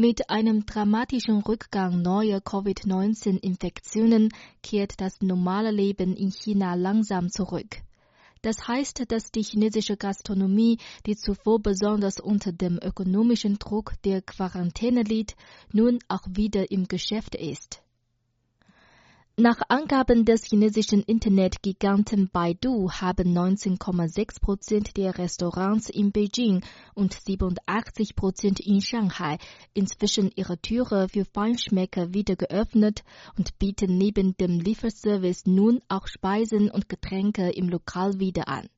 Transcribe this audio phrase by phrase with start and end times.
[0.00, 4.28] Mit einem dramatischen Rückgang neuer Covid-19-Infektionen
[4.62, 7.78] kehrt das normale Leben in China langsam zurück.
[8.40, 15.02] Das heißt, dass die chinesische Gastronomie, die zuvor besonders unter dem ökonomischen Druck der Quarantäne
[15.02, 15.34] litt,
[15.72, 17.82] nun auch wieder im Geschäft ist.
[19.40, 26.64] Nach Angaben des chinesischen Internetgiganten Baidu haben 19,6 Prozent der Restaurants in Beijing
[26.94, 29.38] und 87 Prozent in Shanghai
[29.74, 33.04] inzwischen ihre Türe für Feinschmecker wieder geöffnet
[33.36, 38.68] und bieten neben dem Lieferservice nun auch Speisen und Getränke im Lokal wieder an.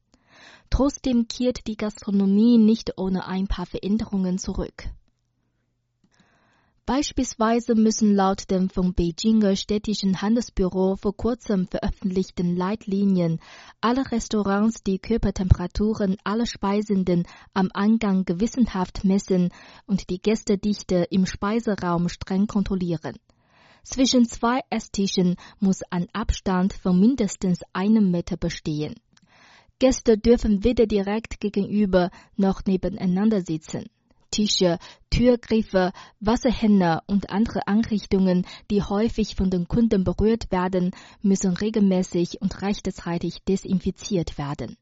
[0.68, 4.90] Trotzdem kehrt die Gastronomie nicht ohne ein paar Veränderungen zurück.
[6.92, 13.38] Beispielsweise müssen laut dem vom Beijinger städtischen Handelsbüro vor kurzem veröffentlichten Leitlinien
[13.80, 19.50] alle Restaurants die Körpertemperaturen aller Speisenden am Eingang gewissenhaft messen
[19.86, 23.14] und die Gästedichte im Speiseraum streng kontrollieren.
[23.84, 28.96] Zwischen zwei Esstischen muss ein Abstand von mindestens einem Meter bestehen.
[29.78, 33.84] Gäste dürfen weder direkt gegenüber noch nebeneinander sitzen.
[34.30, 34.78] Tische,
[35.10, 40.92] Türgriffe, Wasserhähne und andere Einrichtungen, die häufig von den Kunden berührt werden,
[41.22, 44.76] müssen regelmäßig und rechtzeitig desinfiziert werden.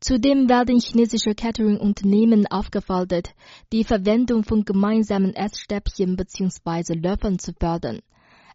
[0.00, 3.34] Zudem werden chinesische Catering-Unternehmen aufgefordert,
[3.72, 6.94] die Verwendung von gemeinsamen Essstäbchen bzw.
[6.94, 8.00] Löffeln zu fördern.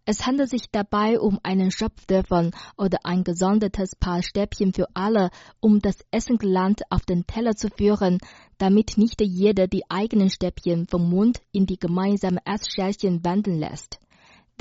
[0.10, 5.82] Es handelt sich dabei um einen Schöpfdörfern oder ein gesondertes Paar Stäbchen für alle, um
[5.82, 8.20] das Essenland auf den Teller zu führen,
[8.58, 14.00] damit nicht jeder die eigenen Stäbchen vom Mund in die gemeinsame Essschälchen wandern lässt.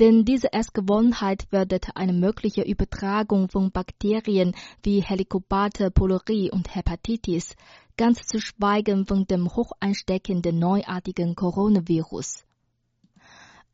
[0.01, 7.55] Denn diese Essgewohnheit fördert eine mögliche Übertragung von Bakterien wie Helicobacter pylori und Hepatitis,
[7.95, 12.46] ganz zu schweigen von dem hochansteckenden neuartigen Coronavirus.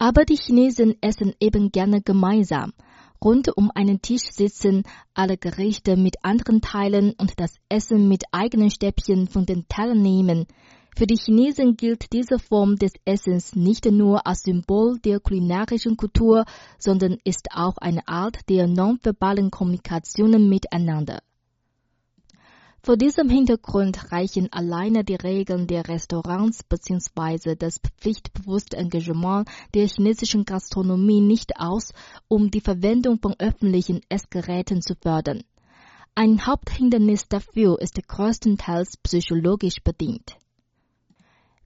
[0.06, 2.74] Aber die Chinesen essen eben gerne gemeinsam.
[3.24, 8.70] Rund um einen Tisch sitzen, alle Gerichte mit anderen teilen und das Essen mit eigenen
[8.70, 10.46] Stäbchen von den Tellern nehmen.
[10.98, 16.44] Für die Chinesen gilt diese Form des Essens nicht nur als Symbol der kulinarischen Kultur,
[16.78, 21.22] sondern ist auch eine Art der nonverbalen Kommunikationen miteinander.
[22.86, 27.56] Vor diesem Hintergrund reichen alleine die Regeln der Restaurants bzw.
[27.56, 31.94] das pflichtbewusste Engagement der chinesischen Gastronomie nicht aus,
[32.28, 35.46] um die Verwendung von öffentlichen Essgeräten zu fördern.
[36.14, 40.36] Ein Haupthindernis dafür ist größtenteils psychologisch bedingt.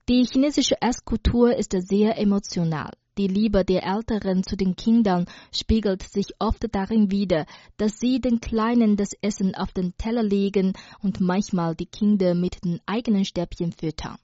[0.08, 2.92] Die chinesische Esskultur ist sehr emotional.
[3.18, 7.46] Die Liebe der Älteren zu den Kindern spiegelt sich oft darin wider,
[7.76, 12.64] dass sie den Kleinen das Essen auf den Teller legen und manchmal die Kinder mit
[12.64, 14.18] den eigenen Stäbchen füttern.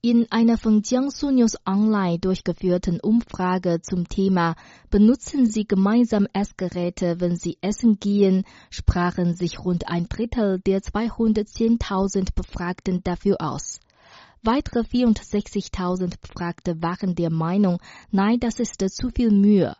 [0.00, 4.56] In einer von Jiangsu News Online durchgeführten Umfrage zum Thema
[4.90, 12.34] Benutzen Sie gemeinsam Essgeräte, wenn Sie essen gehen, sprachen sich rund ein Drittel der 210.000
[12.34, 13.78] Befragten dafür aus.
[14.44, 17.78] Weitere 64.000 Befragte waren der Meinung,
[18.10, 19.76] nein, das ist zu viel Mühe.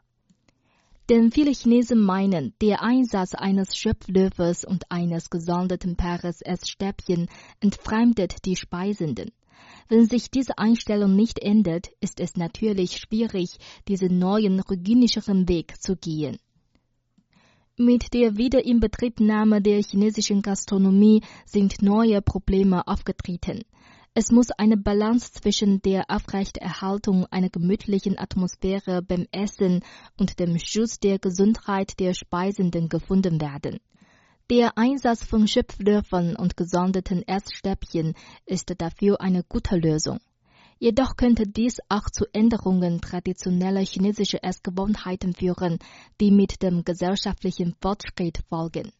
[1.08, 7.28] Denn viele Chinesen meinen, der Einsatz eines Schöpflöffels und eines gesonderten Paares Essstäbchen
[7.58, 9.32] entfremdet die Speisenden.
[9.88, 13.56] Wenn sich diese Einstellung nicht ändert, ist es natürlich schwierig,
[13.88, 16.38] diesen neuen hygienischeren Weg zu gehen.
[17.76, 23.64] Mit der Wiederinbetriebnahme der chinesischen Gastronomie sind neue Probleme aufgetreten.
[24.14, 29.82] Es muss eine Balance zwischen der Aufrechterhaltung einer gemütlichen Atmosphäre beim Essen
[30.18, 33.80] und dem Schutz der Gesundheit der Speisenden gefunden werden.
[34.50, 38.12] Der Einsatz von Schöpflöffeln und gesonderten Essstäbchen
[38.44, 40.18] ist dafür eine gute Lösung.
[40.78, 45.78] Jedoch könnte dies auch zu Änderungen traditioneller chinesischer Essgewohnheiten führen,
[46.20, 48.92] die mit dem gesellschaftlichen Fortschritt folgen.